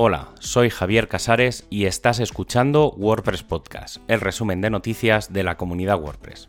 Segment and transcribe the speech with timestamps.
[0.00, 5.56] Hola, soy Javier Casares y estás escuchando WordPress Podcast, el resumen de noticias de la
[5.56, 6.48] comunidad WordPress.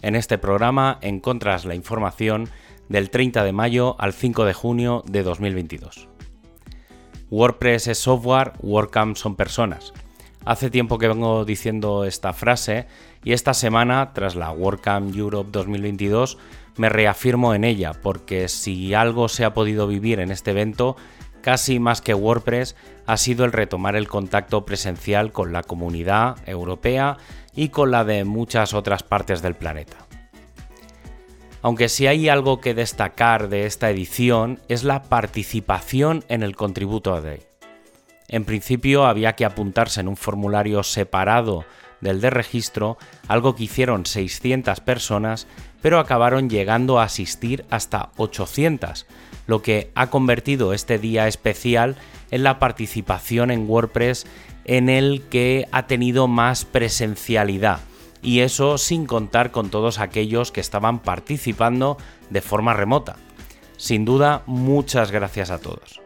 [0.00, 2.48] En este programa encontras la información
[2.88, 6.08] del 30 de mayo al 5 de junio de 2022.
[7.30, 9.92] WordPress es software, WordCamp son personas.
[10.44, 12.86] Hace tiempo que vengo diciendo esta frase
[13.24, 16.38] y esta semana, tras la WordCamp Europe 2022,
[16.76, 20.96] me reafirmo en ella, porque si algo se ha podido vivir en este evento
[21.42, 22.74] casi más que WordPress,
[23.04, 27.18] ha sido el retomar el contacto presencial con la comunidad europea
[27.54, 29.98] y con la de muchas otras partes del planeta.
[31.60, 37.20] Aunque si hay algo que destacar de esta edición es la participación en el Contributo
[37.20, 37.42] Day.
[38.28, 41.64] En principio había que apuntarse en un formulario separado
[42.02, 42.98] del de registro,
[43.28, 45.46] algo que hicieron 600 personas,
[45.80, 49.06] pero acabaron llegando a asistir hasta 800,
[49.46, 51.96] lo que ha convertido este día especial
[52.30, 54.26] en la participación en WordPress
[54.64, 57.80] en el que ha tenido más presencialidad.
[58.22, 61.96] Y eso sin contar con todos aquellos que estaban participando
[62.30, 63.16] de forma remota.
[63.76, 66.00] Sin duda, muchas gracias a todos.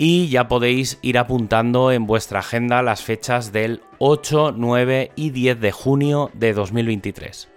[0.00, 5.60] Y ya podéis ir apuntando en vuestra agenda las fechas del 8, 9 y 10
[5.60, 7.48] de junio de 2023.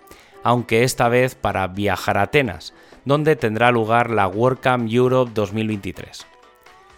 [0.43, 2.73] Aunque esta vez para viajar a Atenas,
[3.05, 6.25] donde tendrá lugar la WordCamp Europe 2023.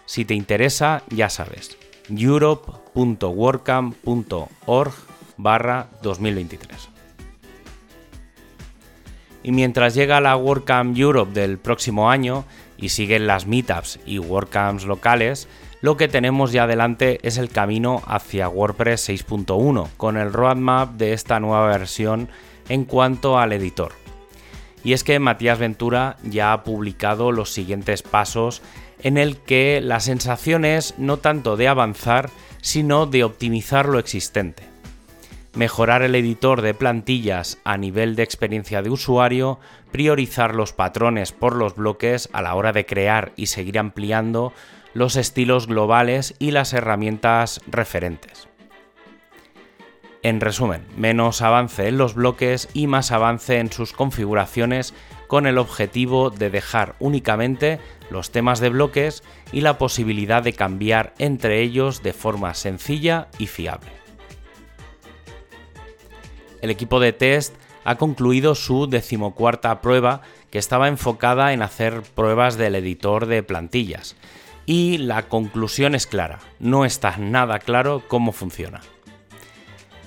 [0.06, 1.76] Si te interesa, ya sabes,
[2.08, 4.94] europe.wordcamp.org
[5.36, 6.93] barra 2023.
[9.44, 12.44] Y mientras llega la WordCamp Europe del próximo año
[12.78, 15.46] y siguen las meetups y WordCamps locales,
[15.82, 21.12] lo que tenemos ya adelante es el camino hacia WordPress 6.1 con el roadmap de
[21.12, 22.30] esta nueva versión
[22.70, 23.92] en cuanto al editor.
[24.82, 28.62] Y es que Matías Ventura ya ha publicado los siguientes pasos
[29.02, 32.30] en el que la sensación es no tanto de avanzar,
[32.62, 34.73] sino de optimizar lo existente.
[35.54, 39.60] Mejorar el editor de plantillas a nivel de experiencia de usuario,
[39.92, 44.52] priorizar los patrones por los bloques a la hora de crear y seguir ampliando
[44.94, 48.48] los estilos globales y las herramientas referentes.
[50.24, 54.92] En resumen, menos avance en los bloques y más avance en sus configuraciones
[55.28, 57.78] con el objetivo de dejar únicamente
[58.10, 59.22] los temas de bloques
[59.52, 64.03] y la posibilidad de cambiar entre ellos de forma sencilla y fiable.
[66.64, 67.54] El equipo de test
[67.84, 74.16] ha concluido su decimocuarta prueba que estaba enfocada en hacer pruebas del editor de plantillas.
[74.66, 78.80] Y la conclusión es clara, no está nada claro cómo funciona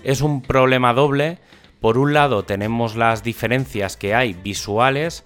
[0.08, 1.38] es un problema doble.
[1.82, 5.26] Por un lado tenemos las diferencias que hay visuales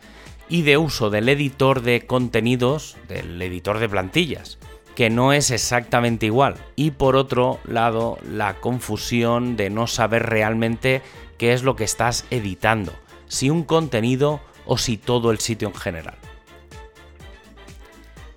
[0.50, 4.58] y de uso del editor de contenidos, del editor de plantillas,
[4.96, 6.56] que no es exactamente igual.
[6.75, 11.02] Y por otro lado, la confusión de no saber realmente
[11.38, 12.94] qué es lo que estás editando,
[13.28, 16.16] si un contenido o si todo el sitio en general.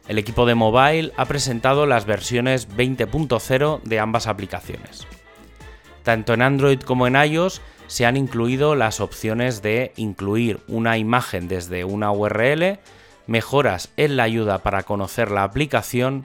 [0.07, 5.07] El equipo de mobile ha presentado las versiones 20.0 de ambas aplicaciones.
[6.03, 11.49] Tanto en Android como en iOS se han incluido las opciones de incluir una imagen
[11.49, 12.79] desde una URL,
[13.27, 16.25] mejoras en la ayuda para conocer la aplicación